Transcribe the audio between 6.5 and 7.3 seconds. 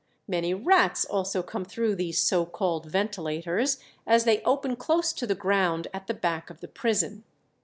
the prison."